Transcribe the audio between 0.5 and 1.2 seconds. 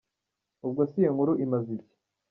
ubwo se iyo